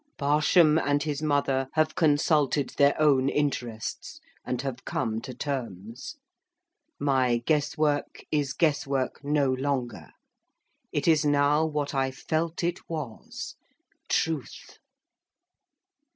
"Barsham 0.17 0.79
and 0.79 1.03
his 1.03 1.21
mother 1.21 1.67
have 1.73 1.93
consulted 1.93 2.69
their 2.71 2.99
own 2.99 3.29
interests, 3.29 4.19
and 4.43 4.59
have 4.63 4.83
come 4.83 5.21
to 5.21 5.35
terms. 5.35 6.15
My 6.99 7.37
guess 7.37 7.77
work 7.77 8.23
is 8.31 8.53
guess 8.53 8.87
work 8.87 9.23
no 9.23 9.51
longer. 9.53 10.09
It 10.91 11.07
is 11.07 11.23
now 11.23 11.65
what 11.67 11.93
I 11.93 12.09
felt 12.09 12.63
it 12.63 12.79
was—Truth!" 12.89 14.79